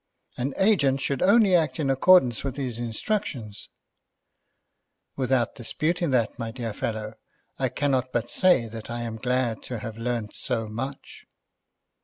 "An 0.35 0.55
agent 0.57 0.99
should 0.99 1.21
only 1.21 1.55
act 1.55 1.79
in 1.79 1.91
accordance 1.91 2.43
with 2.43 2.55
his 2.57 2.79
instructions." 2.79 3.69
"Without 5.15 5.53
disputing 5.53 6.09
that, 6.09 6.39
my 6.39 6.49
dear 6.49 6.73
fellow, 6.73 7.13
I 7.59 7.69
cannot 7.69 8.11
but 8.11 8.27
say 8.27 8.67
that 8.67 8.89
I 8.89 9.01
am 9.01 9.17
glad 9.17 9.61
to 9.65 9.77
have 9.77 9.99
learned 9.99 10.33
so 10.33 10.67
much." 10.67 11.25